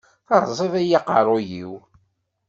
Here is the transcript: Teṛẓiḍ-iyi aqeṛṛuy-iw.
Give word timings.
Teṛẓiḍ-iyi 0.27 0.97
aqeṛṛuy-iw. 0.99 1.73